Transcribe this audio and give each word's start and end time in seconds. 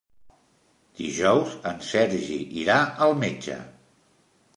Dijous 1.01 1.51
en 1.71 1.77
Sergi 1.89 2.39
irà 2.61 2.79
al 3.09 3.15
metge. 3.25 3.59